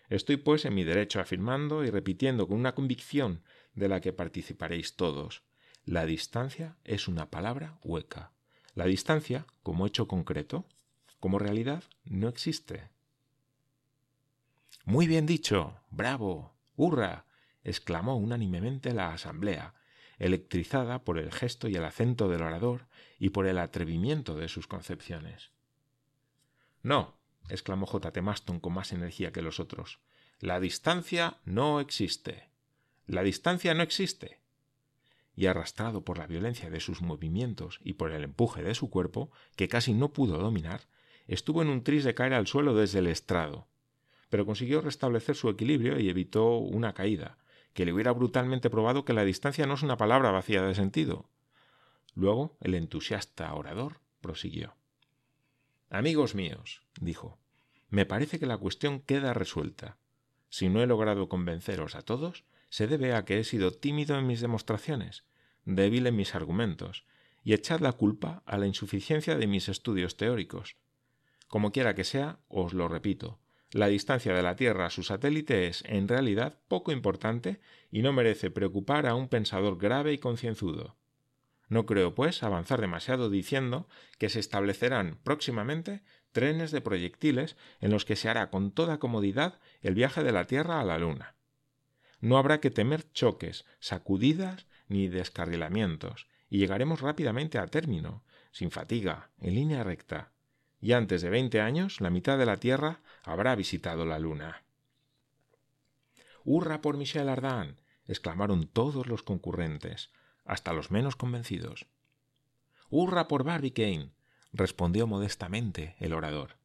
Estoy 0.09 0.37
pues 0.37 0.65
en 0.65 0.73
mi 0.73 0.83
derecho 0.83 1.19
afirmando 1.19 1.83
y 1.83 1.89
repitiendo 1.89 2.47
con 2.47 2.57
una 2.57 2.73
convicción 2.75 3.43
de 3.73 3.89
la 3.89 3.99
que 3.99 4.13
participaréis 4.13 4.95
todos. 4.95 5.43
La 5.85 6.05
distancia 6.05 6.77
es 6.83 7.07
una 7.07 7.29
palabra 7.29 7.77
hueca. 7.83 8.31
La 8.73 8.85
distancia, 8.85 9.45
como 9.63 9.85
hecho 9.85 10.07
concreto, 10.07 10.65
como 11.19 11.39
realidad, 11.39 11.83
no 12.05 12.29
existe. 12.29 12.89
Muy 14.85 15.07
bien 15.07 15.25
dicho. 15.25 15.75
Bravo. 15.89 16.53
Hurra. 16.75 17.25
exclamó 17.63 18.15
unánimemente 18.15 18.93
la 18.93 19.11
asamblea, 19.11 19.73
electrizada 20.19 21.03
por 21.03 21.17
el 21.17 21.33
gesto 21.33 21.67
y 21.67 21.75
el 21.75 21.83
acento 21.83 22.29
del 22.29 22.43
orador 22.43 22.87
y 23.19 23.31
por 23.31 23.45
el 23.47 23.57
atrevimiento 23.57 24.35
de 24.35 24.47
sus 24.47 24.67
concepciones. 24.67 25.51
No, 26.83 27.16
exclamó 27.49 27.85
J. 27.85 28.11
T. 28.11 28.21
Maston 28.21 28.59
con 28.59 28.73
más 28.73 28.91
energía 28.91 29.31
que 29.31 29.41
los 29.41 29.59
otros. 29.59 29.99
La 30.39 30.59
distancia 30.59 31.37
no 31.45 31.79
existe. 31.79 32.49
La 33.05 33.23
distancia 33.23 33.73
no 33.73 33.83
existe. 33.83 34.39
Y 35.35 35.45
arrastrado 35.45 36.03
por 36.03 36.17
la 36.17 36.27
violencia 36.27 36.69
de 36.69 36.79
sus 36.79 37.01
movimientos 37.01 37.79
y 37.83 37.93
por 37.93 38.11
el 38.11 38.23
empuje 38.23 38.63
de 38.63 38.75
su 38.75 38.89
cuerpo, 38.89 39.31
que 39.55 39.67
casi 39.67 39.93
no 39.93 40.13
pudo 40.13 40.37
dominar, 40.37 40.81
estuvo 41.27 41.61
en 41.61 41.69
un 41.69 41.83
tris 41.83 42.03
de 42.03 42.15
caer 42.15 42.33
al 42.33 42.47
suelo 42.47 42.75
desde 42.75 42.99
el 42.99 43.07
estrado. 43.07 43.67
Pero 44.29 44.45
consiguió 44.45 44.81
restablecer 44.81 45.35
su 45.35 45.49
equilibrio 45.49 45.99
y 45.99 46.09
evitó 46.09 46.57
una 46.57 46.93
caída, 46.93 47.37
que 47.73 47.85
le 47.85 47.93
hubiera 47.93 48.11
brutalmente 48.11 48.69
probado 48.69 49.05
que 49.05 49.13
la 49.13 49.23
distancia 49.23 49.67
no 49.67 49.75
es 49.75 49.83
una 49.83 49.97
palabra 49.97 50.31
vacía 50.31 50.63
de 50.63 50.75
sentido. 50.75 51.29
Luego 52.15 52.57
el 52.61 52.73
entusiasta 52.73 53.53
orador 53.53 54.01
prosiguió. 54.21 54.75
Amigos 55.89 56.35
míos, 56.35 56.81
dijo, 56.99 57.39
me 57.89 58.05
parece 58.05 58.39
que 58.39 58.45
la 58.45 58.57
cuestión 58.57 58.99
queda 58.99 59.33
resuelta. 59.33 59.97
Si 60.49 60.67
no 60.67 60.81
he 60.81 60.87
logrado 60.87 61.29
convenceros 61.29 61.95
a 61.95 62.01
todos, 62.01 62.43
se 62.69 62.87
debe 62.87 63.13
a 63.13 63.23
que 63.23 63.39
he 63.39 63.43
sido 63.45 63.71
tímido 63.71 64.17
en 64.17 64.27
mis 64.27 64.41
demostraciones, 64.41 65.23
débil 65.63 66.05
en 66.07 66.17
mis 66.17 66.35
argumentos, 66.35 67.05
y 67.43 67.53
echad 67.53 67.79
la 67.79 67.93
culpa 67.93 68.43
a 68.45 68.57
la 68.57 68.67
insuficiencia 68.67 69.37
de 69.37 69.47
mis 69.47 69.69
estudios 69.69 70.17
teóricos. 70.17 70.75
Como 71.47 71.71
quiera 71.71 71.95
que 71.95 72.03
sea, 72.03 72.39
os 72.49 72.73
lo 72.73 72.89
repito, 72.89 73.39
la 73.71 73.87
distancia 73.87 74.33
de 74.33 74.43
la 74.43 74.57
Tierra 74.57 74.87
a 74.87 74.89
su 74.89 75.03
satélite 75.03 75.67
es, 75.67 75.83
en 75.85 76.09
realidad, 76.09 76.59
poco 76.67 76.91
importante 76.91 77.61
y 77.91 78.01
no 78.01 78.11
merece 78.11 78.51
preocupar 78.51 79.07
a 79.07 79.15
un 79.15 79.29
pensador 79.29 79.77
grave 79.77 80.11
y 80.11 80.17
concienzudo. 80.17 80.97
No 81.69 81.85
creo, 81.85 82.15
pues, 82.15 82.43
avanzar 82.43 82.79
demasiado 82.79 83.29
diciendo 83.29 83.87
que 84.17 84.29
se 84.29 84.39
establecerán 84.39 85.19
próximamente 85.23 86.01
trenes 86.31 86.71
de 86.71 86.81
proyectiles 86.81 87.57
en 87.81 87.91
los 87.91 88.05
que 88.05 88.15
se 88.15 88.29
hará 88.29 88.49
con 88.49 88.71
toda 88.71 88.99
comodidad 88.99 89.59
el 89.81 89.95
viaje 89.95 90.23
de 90.23 90.31
la 90.31 90.45
Tierra 90.45 90.79
a 90.79 90.85
la 90.85 90.97
Luna. 90.97 91.35
No 92.19 92.37
habrá 92.37 92.59
que 92.59 92.71
temer 92.71 93.11
choques, 93.11 93.65
sacudidas 93.79 94.65
ni 94.87 95.07
descarrilamientos, 95.07 96.27
y 96.49 96.59
llegaremos 96.59 97.01
rápidamente 97.01 97.57
a 97.57 97.67
término, 97.67 98.23
sin 98.51 98.71
fatiga, 98.71 99.29
en 99.39 99.55
línea 99.55 99.83
recta. 99.83 100.31
Y 100.79 100.93
antes 100.93 101.21
de 101.21 101.29
veinte 101.29 101.59
años 101.59 102.01
la 102.01 102.09
mitad 102.09 102.37
de 102.37 102.45
la 102.45 102.57
Tierra 102.57 103.01
habrá 103.23 103.55
visitado 103.55 104.05
la 104.05 104.19
Luna. 104.19 104.63
¡Hurra 106.43 106.81
por 106.81 106.97
Michel 106.97 107.27
Ardan! 107.27 107.81
exclamaron 108.05 108.67
todos 108.67 109.07
los 109.07 109.21
concurrentes, 109.21 110.11
hasta 110.47 110.73
los 110.73 110.89
menos 110.89 111.15
convencidos. 111.15 111.85
¡Hurra 112.89 113.27
por 113.27 113.43
Barbicane! 113.43 114.11
respondió 114.53 115.05
modestamente 115.05 115.95
el 115.99 116.13
orador. 116.13 116.55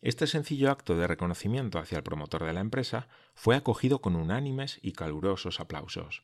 Este 0.00 0.26
sencillo 0.26 0.70
acto 0.70 0.96
de 0.96 1.06
reconocimiento 1.06 1.78
hacia 1.78 1.98
el 1.98 2.04
promotor 2.04 2.44
de 2.44 2.52
la 2.52 2.60
empresa 2.60 3.08
fue 3.34 3.56
acogido 3.56 4.00
con 4.00 4.16
unánimes 4.16 4.78
y 4.82 4.92
calurosos 4.92 5.60
aplausos. 5.60 6.22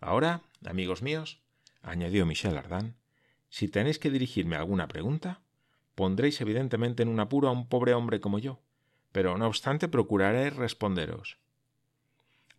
Ahora, 0.00 0.42
amigos 0.66 1.02
míos, 1.02 1.40
añadió 1.82 2.24
Michel 2.26 2.56
Ardan, 2.56 2.96
si 3.48 3.68
tenéis 3.68 3.98
que 3.98 4.10
dirigirme 4.10 4.56
alguna 4.56 4.86
pregunta, 4.86 5.40
pondréis 5.94 6.40
evidentemente 6.40 7.02
en 7.02 7.08
un 7.08 7.20
apuro 7.20 7.48
a 7.48 7.52
un 7.52 7.68
pobre 7.68 7.94
hombre 7.94 8.20
como 8.20 8.38
yo, 8.38 8.60
pero 9.12 9.36
no 9.36 9.46
obstante 9.46 9.88
procuraré 9.88 10.50
responderos. 10.50 11.38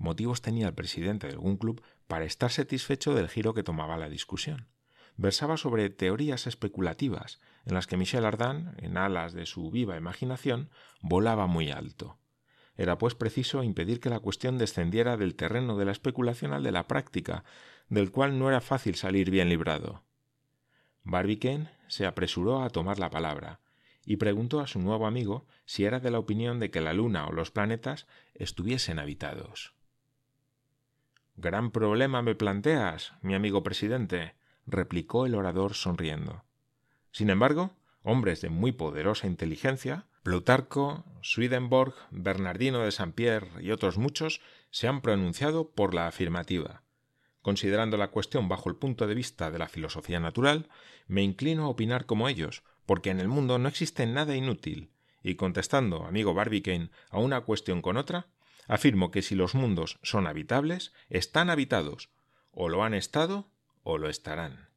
Motivos 0.01 0.41
tenía 0.41 0.67
el 0.67 0.74
presidente 0.74 1.27
de 1.27 1.34
algún 1.34 1.58
club 1.58 1.84
para 2.08 2.25
estar 2.25 2.50
satisfecho 2.50 3.13
del 3.13 3.29
giro 3.29 3.53
que 3.53 3.62
tomaba 3.62 3.98
la 3.98 4.10
discusión. 4.10 4.67
Versaba 5.15 5.58
sobre 5.58 5.91
teorías 5.91 6.48
especulativas, 6.48 7.39
en 7.65 7.75
las 7.75 7.86
que 7.86 7.98
Michel 7.98 8.25
Ardan, 8.25 8.74
en 8.79 8.98
alas 8.98 9.34
de 9.34 9.46
su 9.46 9.70
viva 9.70 9.98
imaginación, 9.98 10.72
volaba 11.01 11.46
muy 11.46 11.70
alto. 11.70 12.17
Era 12.75 12.98
pues 12.98 13.13
preciso 13.13 13.62
impedir 13.62 14.00
que 14.00 14.10
la 14.10 14.20
cuestión 14.20 14.58
descendiera 14.58 15.17
del 15.17 15.36
terreno 15.36 15.77
de 15.77 15.86
la 15.86 15.91
especulación 15.91 16.51
al 16.51 16.63
de 16.63 16.72
la 16.72 16.88
práctica, 16.88 17.43
del 17.88 18.10
cual 18.10 18.39
no 18.39 18.50
era 18.50 18.60
fácil 18.60 18.96
salir 18.96 19.29
bien 19.29 19.50
librado. 19.50 20.03
Barbicane 21.03 21.70
se 21.88 22.08
apresuró 22.08 22.63
a 22.63 22.72
tomar 22.72 22.98
la 22.98 23.12
palabra 23.12 23.60
y 24.03 24.15
preguntó 24.15 24.62
a 24.62 24.67
su 24.67 24.79
nuevo 24.79 25.05
amigo 25.05 25.46
si 25.65 25.86
era 25.86 26.00
de 26.00 26.10
la 26.10 26.17
opinión 26.17 26.60
de 26.60 26.72
que 26.72 26.81
la 26.81 26.93
luna 26.93 27.27
o 27.27 27.31
los 27.31 27.51
planetas 27.51 28.08
estuviesen 28.34 28.98
habitados. 28.98 29.75
Gran 31.41 31.71
problema 31.71 32.21
me 32.21 32.36
planteas, 32.36 33.13
mi 33.24 33.33
amigo 33.33 33.63
presidente, 33.63 34.36
replicó 34.67 35.25
el 35.25 35.33
orador 35.33 35.74
sonriendo. 35.74 36.43
Sin 37.10 37.31
embargo, 37.31 37.71
hombres 38.03 38.41
de 38.41 38.50
muy 38.50 38.74
poderosa 38.74 39.25
inteligencia, 39.25 40.05
Plutarco, 40.21 41.03
Swedenborg, 41.24 41.95
Bernardino 42.12 42.81
de 42.81 42.91
Saint-Pierre 42.91 43.50
y 43.60 43.71
otros 43.71 43.98
muchos 43.98 44.39
se 44.69 44.88
han 44.88 45.01
pronunciado 45.01 45.71
por 45.71 45.95
la 45.95 46.05
afirmativa. 46.05 46.83
Considerando 47.41 47.98
la 47.98 48.12
cuestión 48.12 48.48
bajo 48.48 48.69
el 48.69 48.75
punto 48.75 49.07
de 49.07 49.15
vista 49.15 49.50
de 49.50 49.57
la 49.57 49.67
filosofía 49.67 50.19
natural, 50.19 50.69
me 51.07 51.24
inclino 51.24 51.63
a 51.63 51.69
opinar 51.69 52.05
como 52.05 52.29
ellos, 52.29 52.62
porque 52.86 53.10
en 53.10 53.19
el 53.19 53.29
mundo 53.29 53.57
no 53.57 53.67
existe 53.67 54.05
nada 54.05 54.36
inútil, 54.36 54.91
y 55.24 55.33
contestando, 55.33 56.05
amigo 56.05 56.36
Barbicane, 56.36 56.91
a 57.10 57.17
una 57.17 57.41
cuestión 57.41 57.81
con 57.81 57.98
otra, 57.98 58.27
Afirmo 58.72 59.12
que 59.12 59.22
si 59.22 59.36
los 59.36 59.54
mundos 59.54 60.00
son 60.01 60.28
habitables, 60.28 60.94
están 61.10 61.50
habitados, 61.50 62.08
o 62.54 62.70
lo 62.70 62.86
han 62.86 62.94
estado, 62.94 63.50
o 63.84 63.98
lo 63.98 64.08
estarán. 64.08 64.70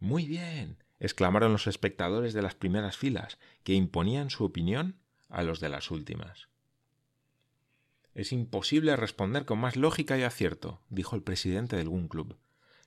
Muy 0.00 0.26
bien, 0.26 0.82
exclamaron 0.98 1.52
los 1.52 1.68
espectadores 1.68 2.34
de 2.34 2.42
las 2.42 2.56
primeras 2.56 2.96
filas, 2.96 3.38
que 3.62 3.74
imponían 3.74 4.30
su 4.30 4.44
opinión 4.44 4.96
a 5.28 5.44
los 5.44 5.60
de 5.60 5.68
las 5.68 5.92
últimas. 5.92 6.48
Es 8.14 8.32
imposible 8.32 8.96
responder 8.96 9.44
con 9.44 9.60
más 9.60 9.76
lógica 9.76 10.18
y 10.18 10.24
acierto, 10.24 10.80
dijo 10.88 11.14
el 11.14 11.22
presidente 11.22 11.76
del 11.76 11.88
Gun 11.88 12.08
Club. 12.08 12.36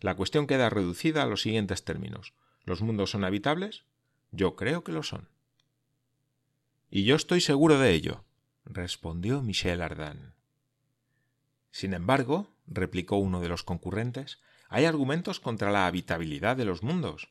La 0.01 0.13
cuestión 0.17 0.45
queda 0.45 0.69
reducida 0.69 1.23
a 1.23 1.25
los 1.25 1.41
siguientes 1.41 1.85
términos. 1.85 2.33
¿Los 2.65 2.81
mundos 2.81 3.11
son 3.11 3.23
habitables? 3.23 3.85
Yo 4.31 4.57
creo 4.57 4.83
que 4.83 4.91
lo 4.91 5.03
son. 5.03 5.29
Y 6.91 7.05
yo 7.05 7.15
estoy 7.15 7.39
seguro 7.39 7.79
de 7.79 7.91
ello, 7.93 8.25
respondió 8.69 9.41
Michel 9.41 9.81
Ardan. 9.81 10.35
Sin 11.71 11.93
embargo, 11.93 12.55
replicó 12.67 13.17
uno 13.17 13.41
de 13.41 13.49
los 13.49 13.63
concurrentes, 13.63 14.39
hay 14.69 14.85
argumentos 14.85 15.39
contra 15.39 15.71
la 15.71 15.87
habitabilidad 15.87 16.55
de 16.55 16.65
los 16.65 16.83
mundos. 16.83 17.29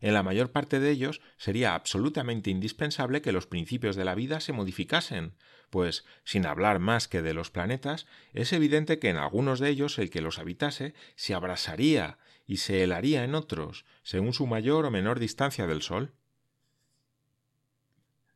En 0.00 0.14
la 0.14 0.22
mayor 0.22 0.52
parte 0.52 0.78
de 0.78 0.90
ellos 0.90 1.20
sería 1.36 1.74
absolutamente 1.74 2.50
indispensable 2.50 3.22
que 3.22 3.32
los 3.32 3.46
principios 3.46 3.96
de 3.96 4.04
la 4.04 4.14
vida 4.14 4.40
se 4.40 4.52
modificasen, 4.52 5.34
pues, 5.70 6.04
sin 6.22 6.46
hablar 6.46 6.78
más 6.78 7.08
que 7.08 7.22
de 7.22 7.34
los 7.34 7.50
planetas, 7.50 8.06
es 8.32 8.52
evidente 8.52 8.98
que 8.98 9.08
en 9.08 9.16
algunos 9.16 9.58
de 9.58 9.70
ellos 9.70 9.98
el 9.98 10.10
que 10.10 10.20
los 10.20 10.38
habitase 10.38 10.94
se 11.16 11.34
abrasaría 11.34 12.18
y 12.46 12.58
se 12.58 12.84
helaría 12.84 13.24
en 13.24 13.34
otros, 13.34 13.84
según 14.02 14.32
su 14.32 14.46
mayor 14.46 14.84
o 14.84 14.90
menor 14.90 15.18
distancia 15.18 15.66
del 15.66 15.82
Sol. 15.82 16.14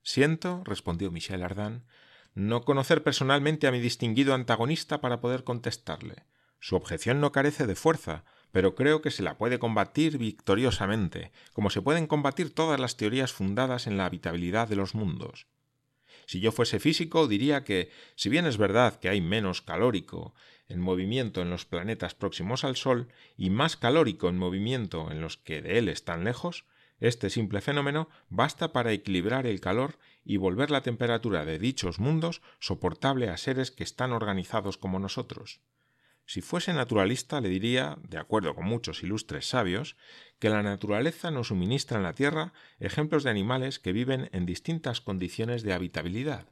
Siento, 0.03 0.63
respondió 0.65 1.13
Michel 1.13 1.43
Ardan, 1.43 1.85
no 2.35 2.63
conocer 2.63 3.03
personalmente 3.03 3.67
a 3.67 3.73
mi 3.73 3.81
distinguido 3.81 4.35
antagonista 4.35 5.01
para 5.01 5.21
poder 5.21 5.45
contestarle. 5.45 6.25
Su 6.59 6.77
objeción 6.77 7.21
no 7.21 7.33
carece 7.33 7.67
de 7.67 7.75
fuerza, 7.75 8.25
pero 8.53 8.75
creo 8.75 9.03
que 9.03 9.11
se 9.11 9.23
la 9.23 9.39
puede 9.39 9.59
combatir 9.59 10.19
victoriosamente, 10.19 11.33
como 11.53 11.71
se 11.71 11.83
pueden 11.83 12.07
combatir 12.07 12.55
todas 12.55 12.79
las 12.79 12.97
teorías 12.97 13.33
fundadas 13.33 13.87
en 13.87 13.97
la 13.97 14.07
habitabilidad 14.07 14.69
de 14.69 14.77
los 14.77 14.95
mundos. 14.95 15.47
Si 16.27 16.41
yo 16.41 16.53
fuese 16.53 16.79
físico, 16.79 17.27
diría 17.27 17.65
que, 17.65 17.91
si 18.15 18.29
bien 18.29 18.47
es 18.47 18.57
verdad 18.57 19.01
que 19.01 19.09
hay 19.09 19.21
menos 19.21 19.63
calórico 19.63 20.35
en 20.69 20.81
movimiento 20.81 21.43
en 21.43 21.51
los 21.51 21.65
planetas 21.65 22.15
próximos 22.15 22.63
al 22.63 22.77
Sol 22.77 23.09
y 23.37 23.51
más 23.51 23.77
calórico 23.77 24.29
en 24.29 24.39
movimiento 24.39 25.11
en 25.11 25.21
los 25.21 25.37
que 25.37 25.63
de 25.63 25.79
él 25.79 25.89
están 25.89 26.23
lejos, 26.25 26.67
este 27.01 27.31
simple 27.31 27.61
fenómeno 27.61 28.09
basta 28.29 28.73
para 28.73 28.93
equilibrar 28.93 29.47
el 29.47 29.61
calor 29.61 29.99
y 30.25 30.37
volver 30.37 30.71
la 30.71 30.83
temperatura 30.83 31.45
de 31.45 31.59
dichos 31.59 31.99
mundos 31.99 32.43
soportable 32.61 33.29
a 33.29 33.37
seres 33.37 33.71
que 33.71 33.85
están 33.85 34.13
organizados 34.13 34.77
como 34.77 34.99
nosotros. 34.99 35.61
Si 36.27 36.43
fuese 36.43 36.73
naturalista 36.73 37.41
le 37.41 37.49
diría, 37.49 37.99
de 38.09 38.19
acuerdo 38.19 38.55
con 38.55 38.65
muchos 38.65 39.03
ilustres 39.03 39.49
sabios, 39.49 39.97
que 40.39 40.49
la 40.49 40.63
naturaleza 40.63 41.33
nos 41.33 41.49
suministra 41.49 41.97
en 41.97 42.05
la 42.05 42.13
Tierra 42.13 42.53
ejemplos 42.79 43.25
de 43.25 43.31
animales 43.31 43.81
que 43.81 43.93
viven 43.93 44.29
en 44.33 44.47
distintas 44.47 45.01
condiciones 45.01 45.65
de 45.65 45.73
habitabilidad. 45.73 46.47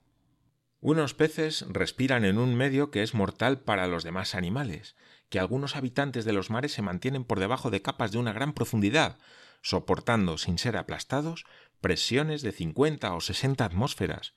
Unos 0.80 1.14
peces 1.14 1.64
respiran 1.68 2.24
en 2.24 2.38
un 2.38 2.54
medio 2.54 2.90
que 2.90 3.02
es 3.02 3.14
mortal 3.14 3.60
para 3.60 3.86
los 3.86 4.02
demás 4.02 4.34
animales, 4.34 4.96
que 5.28 5.38
algunos 5.38 5.76
habitantes 5.76 6.24
de 6.24 6.32
los 6.32 6.50
mares 6.50 6.72
se 6.72 6.82
mantienen 6.82 7.24
por 7.24 7.38
debajo 7.38 7.70
de 7.70 7.82
capas 7.82 8.12
de 8.12 8.18
una 8.18 8.32
gran 8.32 8.54
profundidad, 8.54 9.18
soportando, 9.62 10.38
sin 10.38 10.58
ser 10.58 10.76
aplastados, 10.76 11.44
presiones 11.80 12.42
de 12.42 12.52
cincuenta 12.52 13.14
o 13.14 13.20
sesenta 13.20 13.64
atmósferas. 13.64 14.34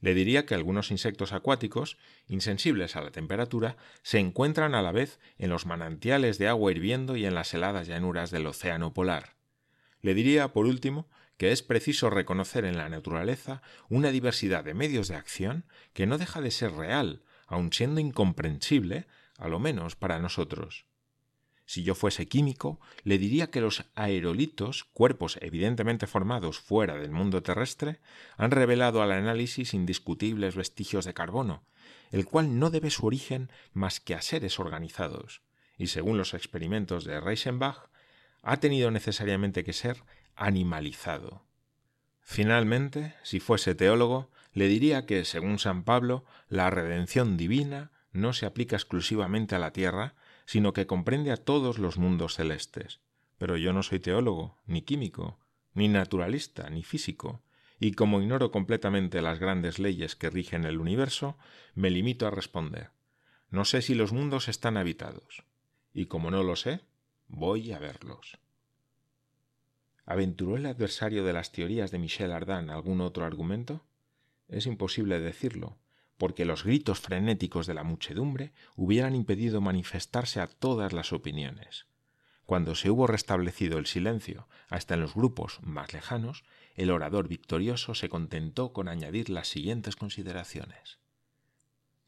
Le 0.00 0.14
diría 0.14 0.46
que 0.46 0.54
algunos 0.54 0.90
insectos 0.90 1.32
acuáticos, 1.32 1.96
insensibles 2.26 2.96
a 2.96 3.02
la 3.02 3.12
temperatura, 3.12 3.76
se 4.02 4.18
encuentran 4.18 4.74
a 4.74 4.82
la 4.82 4.90
vez 4.90 5.20
en 5.38 5.48
los 5.48 5.64
manantiales 5.64 6.38
de 6.38 6.48
agua 6.48 6.72
hirviendo 6.72 7.16
y 7.16 7.24
en 7.24 7.34
las 7.34 7.54
heladas 7.54 7.86
llanuras 7.86 8.32
del 8.32 8.46
océano 8.46 8.92
polar. 8.92 9.36
Le 10.00 10.14
diría, 10.14 10.52
por 10.52 10.66
último, 10.66 11.08
que 11.36 11.52
es 11.52 11.62
preciso 11.62 12.10
reconocer 12.10 12.64
en 12.64 12.76
la 12.76 12.88
naturaleza 12.88 13.62
una 13.88 14.10
diversidad 14.10 14.64
de 14.64 14.74
medios 14.74 15.06
de 15.06 15.14
acción 15.14 15.66
que 15.92 16.06
no 16.06 16.18
deja 16.18 16.40
de 16.40 16.50
ser 16.50 16.72
real, 16.72 17.22
aun 17.46 17.72
siendo 17.72 18.00
incomprensible, 18.00 19.06
a 19.38 19.46
lo 19.46 19.60
menos 19.60 19.94
para 19.94 20.18
nosotros. 20.18 20.84
Si 21.64 21.82
yo 21.82 21.94
fuese 21.94 22.28
químico, 22.28 22.80
le 23.04 23.18
diría 23.18 23.50
que 23.50 23.60
los 23.60 23.84
aerolitos, 23.94 24.84
cuerpos 24.84 25.38
evidentemente 25.40 26.06
formados 26.06 26.58
fuera 26.58 26.96
del 26.96 27.10
mundo 27.10 27.42
terrestre, 27.42 28.00
han 28.36 28.50
revelado 28.50 29.02
al 29.02 29.12
análisis 29.12 29.74
indiscutibles 29.74 30.56
vestigios 30.56 31.04
de 31.04 31.14
carbono, 31.14 31.64
el 32.10 32.26
cual 32.26 32.58
no 32.58 32.70
debe 32.70 32.90
su 32.90 33.06
origen 33.06 33.50
más 33.72 34.00
que 34.00 34.14
a 34.14 34.22
seres 34.22 34.58
organizados, 34.58 35.42
y 35.78 35.86
según 35.86 36.18
los 36.18 36.34
experimentos 36.34 37.04
de 37.04 37.20
Reichenbach, 37.20 37.88
ha 38.42 38.56
tenido 38.58 38.90
necesariamente 38.90 39.64
que 39.64 39.72
ser 39.72 40.02
animalizado. 40.34 41.44
Finalmente, 42.20 43.14
si 43.22 43.40
fuese 43.40 43.74
teólogo, 43.74 44.30
le 44.52 44.68
diría 44.68 45.06
que, 45.06 45.24
según 45.24 45.58
San 45.58 45.84
Pablo, 45.84 46.24
la 46.48 46.70
redención 46.70 47.36
divina 47.36 47.90
no 48.12 48.32
se 48.32 48.46
aplica 48.46 48.76
exclusivamente 48.76 49.54
a 49.54 49.58
la 49.58 49.72
tierra, 49.72 50.14
sino 50.46 50.72
que 50.72 50.86
comprende 50.86 51.30
a 51.30 51.36
todos 51.36 51.78
los 51.78 51.98
mundos 51.98 52.34
celestes. 52.34 53.00
Pero 53.38 53.56
yo 53.56 53.72
no 53.72 53.82
soy 53.82 54.00
teólogo, 54.00 54.58
ni 54.66 54.82
químico, 54.82 55.38
ni 55.74 55.88
naturalista, 55.88 56.68
ni 56.70 56.82
físico, 56.82 57.42
y 57.80 57.92
como 57.92 58.20
ignoro 58.20 58.50
completamente 58.50 59.22
las 59.22 59.40
grandes 59.40 59.78
leyes 59.78 60.14
que 60.14 60.30
rigen 60.30 60.64
el 60.64 60.78
universo, 60.78 61.36
me 61.74 61.90
limito 61.90 62.26
a 62.26 62.30
responder. 62.30 62.90
No 63.50 63.64
sé 63.64 63.82
si 63.82 63.94
los 63.94 64.12
mundos 64.12 64.48
están 64.48 64.76
habitados, 64.76 65.44
y 65.92 66.06
como 66.06 66.30
no 66.30 66.42
lo 66.42 66.56
sé, 66.56 66.80
voy 67.28 67.72
a 67.72 67.78
verlos. 67.78 68.38
¿Aventuró 70.04 70.56
el 70.56 70.66
adversario 70.66 71.24
de 71.24 71.32
las 71.32 71.52
teorías 71.52 71.90
de 71.90 71.98
Michel 71.98 72.32
Ardan 72.32 72.70
algún 72.70 73.00
otro 73.00 73.24
argumento? 73.24 73.84
Es 74.48 74.66
imposible 74.66 75.20
decirlo, 75.20 75.78
porque 76.22 76.44
los 76.44 76.62
gritos 76.62 77.00
frenéticos 77.00 77.66
de 77.66 77.74
la 77.74 77.82
muchedumbre 77.82 78.52
hubieran 78.76 79.16
impedido 79.16 79.60
manifestarse 79.60 80.40
a 80.40 80.46
todas 80.46 80.92
las 80.92 81.12
opiniones. 81.12 81.86
Cuando 82.46 82.76
se 82.76 82.90
hubo 82.90 83.08
restablecido 83.08 83.76
el 83.76 83.86
silencio, 83.86 84.46
hasta 84.68 84.94
en 84.94 85.00
los 85.00 85.16
grupos 85.16 85.58
más 85.64 85.92
lejanos, 85.92 86.44
el 86.76 86.92
orador 86.92 87.26
victorioso 87.26 87.96
se 87.96 88.08
contentó 88.08 88.72
con 88.72 88.86
añadir 88.86 89.30
las 89.30 89.48
siguientes 89.48 89.96
consideraciones. 89.96 91.00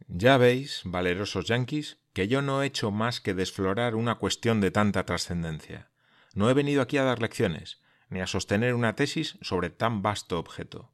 Ya 0.07 0.39
veis, 0.39 0.83
valerosos 0.85 1.47
yanquis, 1.47 1.99
que 2.13 2.29
yo 2.29 2.41
no 2.41 2.63
he 2.63 2.67
hecho 2.67 2.93
más 2.93 3.21
que 3.21 3.35
desflorar 3.35 3.97
una 3.97 4.15
cuestión 4.15 4.61
de 4.61 4.71
tanta 4.71 5.05
trascendencia. 5.07 5.91
No 6.35 6.49
he 6.49 6.55
venido 6.55 6.83
aquí 6.83 6.99
a 6.99 7.03
dar 7.03 7.21
lecciones, 7.21 7.83
ni 8.11 8.21
a 8.21 8.29
sostener 8.29 8.75
una 8.75 8.95
tesis 8.95 9.39
sobre 9.41 9.71
tan 9.71 10.03
vasto 10.03 10.39
objeto. 10.39 10.94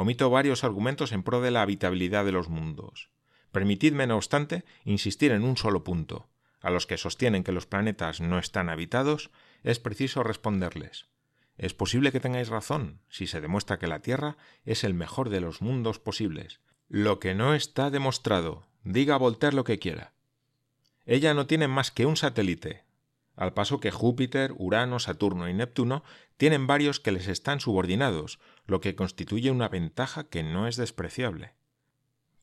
Omito 0.00 0.30
varios 0.30 0.62
argumentos 0.62 1.10
en 1.10 1.24
pro 1.24 1.40
de 1.40 1.50
la 1.50 1.60
habitabilidad 1.60 2.24
de 2.24 2.30
los 2.30 2.48
mundos. 2.48 3.10
Permitidme, 3.50 4.06
no 4.06 4.14
obstante, 4.14 4.64
insistir 4.84 5.32
en 5.32 5.42
un 5.42 5.56
solo 5.56 5.82
punto. 5.82 6.28
A 6.60 6.70
los 6.70 6.86
que 6.86 6.96
sostienen 6.96 7.42
que 7.42 7.50
los 7.50 7.66
planetas 7.66 8.20
no 8.20 8.38
están 8.38 8.68
habitados, 8.68 9.32
es 9.64 9.80
preciso 9.80 10.22
responderles. 10.22 11.08
Es 11.56 11.74
posible 11.74 12.12
que 12.12 12.20
tengáis 12.20 12.46
razón 12.46 13.00
si 13.08 13.26
se 13.26 13.40
demuestra 13.40 13.80
que 13.80 13.88
la 13.88 13.98
Tierra 13.98 14.36
es 14.64 14.84
el 14.84 14.94
mejor 14.94 15.30
de 15.30 15.40
los 15.40 15.62
mundos 15.62 15.98
posibles. 15.98 16.60
Lo 16.86 17.18
que 17.18 17.34
no 17.34 17.54
está 17.54 17.90
demostrado, 17.90 18.68
diga 18.84 19.16
Voltaire 19.16 19.56
lo 19.56 19.64
que 19.64 19.80
quiera. 19.80 20.12
Ella 21.06 21.34
no 21.34 21.48
tiene 21.48 21.66
más 21.66 21.90
que 21.90 22.06
un 22.06 22.16
satélite, 22.16 22.84
al 23.38 23.54
paso 23.54 23.78
que 23.78 23.92
Júpiter, 23.92 24.52
Urano, 24.58 24.98
Saturno 24.98 25.48
y 25.48 25.54
Neptuno 25.54 26.02
tienen 26.36 26.66
varios 26.66 26.98
que 26.98 27.12
les 27.12 27.28
están 27.28 27.60
subordinados, 27.60 28.40
lo 28.68 28.80
que 28.80 28.94
constituye 28.94 29.50
una 29.50 29.68
ventaja 29.68 30.28
que 30.28 30.44
no 30.44 30.68
es 30.68 30.76
despreciable. 30.76 31.54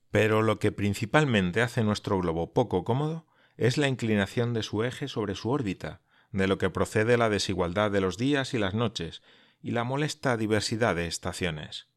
Pero 0.09 0.41
lo 0.41 0.59
que 0.59 0.71
principalmente 0.71 1.61
hace 1.61 1.83
nuestro 1.83 2.19
globo 2.19 2.51
poco 2.51 2.83
cómodo 2.83 3.27
es 3.57 3.77
la 3.77 3.87
inclinación 3.87 4.53
de 4.53 4.63
su 4.63 4.83
eje 4.83 5.07
sobre 5.07 5.35
su 5.35 5.51
órbita, 5.51 6.01
de 6.31 6.47
lo 6.47 6.57
que 6.57 6.71
procede 6.71 7.17
la 7.17 7.29
desigualdad 7.29 7.91
de 7.91 8.01
los 8.01 8.17
días 8.17 8.55
y 8.55 8.57
las 8.57 8.73
noches, 8.73 9.21
y 9.61 9.71
la 9.71 9.83
molesta 9.83 10.35
diversidad 10.35 10.95
de 10.95 11.05
estaciones. 11.05 11.87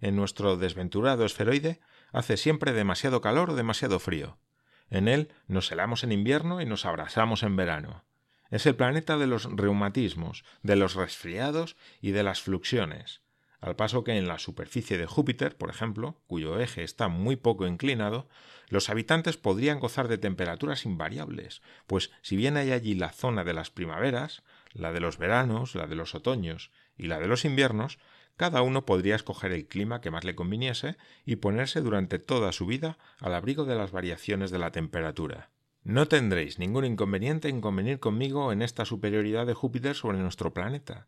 En 0.00 0.16
nuestro 0.16 0.56
desventurado 0.56 1.26
esferoide 1.26 1.80
hace 2.10 2.38
siempre 2.38 2.72
demasiado 2.72 3.20
calor 3.20 3.50
o 3.50 3.54
demasiado 3.54 3.98
frío. 3.98 4.38
En 4.88 5.08
él 5.08 5.30
nos 5.46 5.70
helamos 5.70 6.04
en 6.04 6.12
invierno 6.12 6.62
y 6.62 6.66
nos 6.66 6.86
abrasamos 6.86 7.42
en 7.42 7.56
verano. 7.56 8.04
Es 8.50 8.64
el 8.64 8.76
planeta 8.76 9.18
de 9.18 9.26
los 9.26 9.44
reumatismos, 9.44 10.44
de 10.62 10.76
los 10.76 10.94
resfriados 10.94 11.76
y 12.00 12.12
de 12.12 12.22
las 12.22 12.40
fluxiones, 12.40 13.23
al 13.64 13.76
paso 13.76 14.04
que 14.04 14.12
en 14.18 14.28
la 14.28 14.38
superficie 14.38 14.98
de 14.98 15.06
Júpiter, 15.06 15.56
por 15.56 15.70
ejemplo, 15.70 16.20
cuyo 16.26 16.60
eje 16.60 16.82
está 16.82 17.08
muy 17.08 17.36
poco 17.36 17.66
inclinado, 17.66 18.28
los 18.68 18.90
habitantes 18.90 19.38
podrían 19.38 19.80
gozar 19.80 20.06
de 20.06 20.18
temperaturas 20.18 20.84
invariables, 20.84 21.62
pues 21.86 22.10
si 22.20 22.36
bien 22.36 22.58
hay 22.58 22.72
allí 22.72 22.94
la 22.94 23.08
zona 23.08 23.42
de 23.42 23.54
las 23.54 23.70
primaveras, 23.70 24.42
la 24.74 24.92
de 24.92 25.00
los 25.00 25.16
veranos, 25.16 25.74
la 25.74 25.86
de 25.86 25.94
los 25.94 26.14
otoños 26.14 26.72
y 26.98 27.06
la 27.06 27.18
de 27.18 27.26
los 27.26 27.46
inviernos, 27.46 27.98
cada 28.36 28.60
uno 28.60 28.84
podría 28.84 29.16
escoger 29.16 29.50
el 29.52 29.66
clima 29.66 30.02
que 30.02 30.10
más 30.10 30.24
le 30.24 30.34
conviniese 30.34 30.98
y 31.24 31.36
ponerse 31.36 31.80
durante 31.80 32.18
toda 32.18 32.52
su 32.52 32.66
vida 32.66 32.98
al 33.18 33.34
abrigo 33.34 33.64
de 33.64 33.76
las 33.76 33.92
variaciones 33.92 34.50
de 34.50 34.58
la 34.58 34.72
temperatura. 34.72 35.48
No 35.84 36.06
tendréis 36.06 36.58
ningún 36.58 36.84
inconveniente 36.84 37.48
en 37.48 37.62
convenir 37.62 37.98
conmigo 37.98 38.52
en 38.52 38.60
esta 38.60 38.84
superioridad 38.84 39.46
de 39.46 39.54
Júpiter 39.54 39.96
sobre 39.96 40.18
nuestro 40.18 40.52
planeta, 40.52 41.06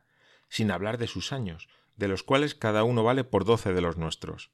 sin 0.49 0.71
hablar 0.71 0.97
de 0.97 1.07
sus 1.07 1.33
años, 1.33 1.69
de 1.97 2.09
los 2.09 2.23
cuales 2.23 2.55
cada 2.55 2.85
uno 2.85 3.03
vale 3.03 3.25
por 3.25 3.45
doce 3.45 3.73
de 3.73 3.81
los 3.81 3.97
nuestros. 3.97 4.51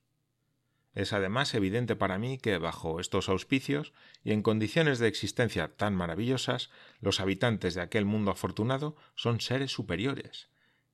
Es 0.94 1.12
además 1.12 1.54
evidente 1.54 1.96
para 1.96 2.18
mí 2.18 2.38
que 2.38 2.58
bajo 2.58 3.00
estos 3.00 3.28
auspicios 3.28 3.92
y 4.22 4.32
en 4.32 4.42
condiciones 4.42 4.98
de 4.98 5.08
existencia 5.08 5.74
tan 5.76 5.94
maravillosas, 5.94 6.70
los 7.00 7.20
habitantes 7.20 7.74
de 7.74 7.80
aquel 7.80 8.04
mundo 8.04 8.30
afortunado 8.30 8.96
son 9.14 9.40
seres 9.40 9.72
superiores, 9.72 10.48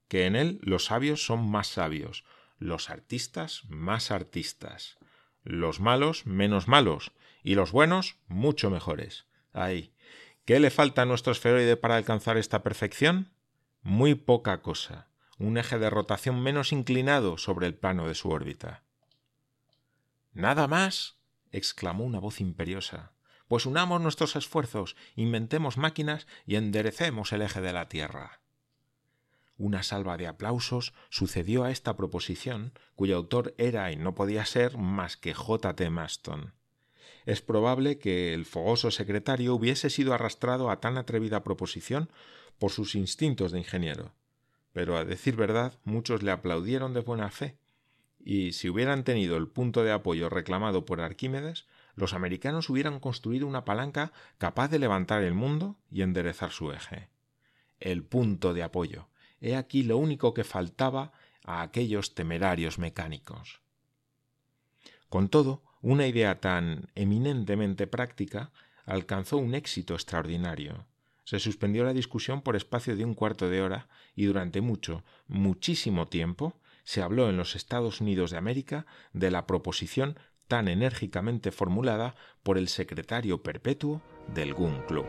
que 0.06 0.26
en 0.26 0.36
él 0.36 0.60
los 0.62 0.86
sabios 0.86 1.26
son 1.26 1.50
más 1.50 1.66
sabios, 1.66 2.24
los 2.58 2.90
artistas 2.90 3.64
más 3.68 4.10
artistas, 4.10 4.98
los 5.42 5.80
malos 5.80 6.26
menos 6.26 6.68
malos, 6.68 7.12
y 7.42 7.54
los 7.54 7.72
buenos 7.72 8.16
mucho 8.26 8.70
mejores. 8.70 9.26
Ay, 9.52 9.92
¿qué 10.44 10.60
le 10.60 10.70
falta 10.70 11.02
a 11.02 11.06
nuestro 11.06 11.32
esferoide 11.32 11.76
para 11.76 11.96
alcanzar 11.96 12.36
esta 12.36 12.62
perfección? 12.62 13.32
Muy 13.82 14.14
poca 14.14 14.60
cosa, 14.60 15.08
un 15.38 15.58
eje 15.58 15.78
de 15.78 15.90
rotación 15.90 16.42
menos 16.42 16.72
inclinado 16.72 17.38
sobre 17.38 17.66
el 17.66 17.74
plano 17.74 18.06
de 18.08 18.14
su 18.14 18.30
órbita. 18.30 18.82
¿Nada 20.32 20.66
más? 20.66 21.18
exclamó 21.50 22.04
una 22.04 22.18
voz 22.18 22.40
imperiosa. 22.40 23.12
Pues 23.46 23.64
unamos 23.64 24.00
nuestros 24.00 24.36
esfuerzos, 24.36 24.96
inventemos 25.16 25.78
máquinas 25.78 26.26
y 26.46 26.56
enderecemos 26.56 27.32
el 27.32 27.42
eje 27.42 27.60
de 27.60 27.72
la 27.72 27.88
Tierra. 27.88 28.40
Una 29.56 29.82
salva 29.82 30.16
de 30.16 30.26
aplausos 30.26 30.92
sucedió 31.08 31.64
a 31.64 31.70
esta 31.70 31.96
proposición, 31.96 32.72
cuyo 32.94 33.16
autor 33.16 33.54
era 33.58 33.90
y 33.90 33.96
no 33.96 34.14
podía 34.14 34.44
ser 34.44 34.76
más 34.76 35.16
que 35.16 35.34
J. 35.34 35.74
T. 35.74 35.90
Maston 35.90 36.52
es 37.28 37.42
probable 37.42 37.98
que 37.98 38.32
el 38.32 38.46
fogoso 38.46 38.90
secretario 38.90 39.54
hubiese 39.54 39.90
sido 39.90 40.14
arrastrado 40.14 40.70
a 40.70 40.80
tan 40.80 40.96
atrevida 40.96 41.44
proposición 41.44 42.10
por 42.58 42.70
sus 42.70 42.94
instintos 42.94 43.52
de 43.52 43.58
ingeniero. 43.58 44.14
Pero 44.78 44.96
a 44.96 45.04
decir 45.04 45.34
verdad, 45.34 45.76
muchos 45.82 46.22
le 46.22 46.30
aplaudieron 46.30 46.94
de 46.94 47.00
buena 47.00 47.32
fe, 47.32 47.58
y 48.24 48.52
si 48.52 48.68
hubieran 48.68 49.02
tenido 49.02 49.36
el 49.36 49.48
punto 49.48 49.82
de 49.82 49.90
apoyo 49.90 50.28
reclamado 50.28 50.84
por 50.84 51.00
Arquímedes, 51.00 51.66
los 51.96 52.14
americanos 52.14 52.70
hubieran 52.70 53.00
construido 53.00 53.48
una 53.48 53.64
palanca 53.64 54.12
capaz 54.38 54.68
de 54.68 54.78
levantar 54.78 55.24
el 55.24 55.34
mundo 55.34 55.80
y 55.90 56.02
enderezar 56.02 56.52
su 56.52 56.70
eje. 56.70 57.08
El 57.80 58.04
punto 58.04 58.54
de 58.54 58.62
apoyo. 58.62 59.08
He 59.40 59.56
aquí 59.56 59.82
lo 59.82 59.98
único 59.98 60.32
que 60.32 60.44
faltaba 60.44 61.10
a 61.44 61.62
aquellos 61.62 62.14
temerarios 62.14 62.78
mecánicos. 62.78 63.60
Con 65.08 65.28
todo, 65.28 65.64
una 65.82 66.06
idea 66.06 66.38
tan 66.38 66.88
eminentemente 66.94 67.88
práctica 67.88 68.52
alcanzó 68.86 69.38
un 69.38 69.56
éxito 69.56 69.94
extraordinario. 69.94 70.86
Se 71.28 71.38
suspendió 71.38 71.84
la 71.84 71.92
discusión 71.92 72.40
por 72.40 72.56
espacio 72.56 72.96
de 72.96 73.04
un 73.04 73.12
cuarto 73.12 73.50
de 73.50 73.60
hora 73.60 73.90
y 74.16 74.24
durante 74.24 74.62
mucho, 74.62 75.04
muchísimo 75.26 76.08
tiempo 76.08 76.58
se 76.84 77.02
habló 77.02 77.28
en 77.28 77.36
los 77.36 77.54
Estados 77.54 78.00
Unidos 78.00 78.30
de 78.30 78.38
América 78.38 78.86
de 79.12 79.30
la 79.30 79.46
proposición 79.46 80.18
tan 80.46 80.68
enérgicamente 80.68 81.50
formulada 81.50 82.14
por 82.42 82.56
el 82.56 82.68
secretario 82.68 83.42
perpetuo 83.42 84.00
del 84.32 84.54
Gun 84.54 84.80
Club. 84.88 85.04